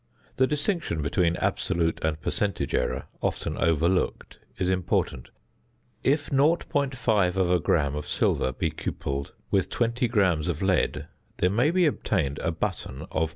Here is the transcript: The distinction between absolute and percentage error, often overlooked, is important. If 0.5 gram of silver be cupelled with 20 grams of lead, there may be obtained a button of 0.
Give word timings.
The 0.37 0.47
distinction 0.47 1.03
between 1.03 1.35
absolute 1.35 1.99
and 2.03 2.19
percentage 2.19 2.73
error, 2.73 3.03
often 3.21 3.55
overlooked, 3.59 4.39
is 4.57 4.67
important. 4.67 5.29
If 6.03 6.31
0.5 6.31 7.61
gram 7.61 7.93
of 7.95 8.07
silver 8.07 8.51
be 8.51 8.71
cupelled 8.71 9.33
with 9.51 9.69
20 9.69 10.07
grams 10.07 10.47
of 10.47 10.63
lead, 10.63 11.05
there 11.37 11.51
may 11.51 11.69
be 11.69 11.85
obtained 11.85 12.39
a 12.39 12.51
button 12.51 13.01
of 13.11 13.29
0. 13.29 13.29